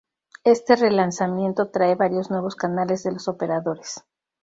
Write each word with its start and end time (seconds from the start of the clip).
Este 0.45 0.75
relanzamiento 0.75 1.69
trae 1.69 1.93
varios 1.93 2.31
nuevos 2.31 2.55
canales 2.55 3.03
de 3.03 3.11
los 3.11 3.27
operadores. 3.27 4.03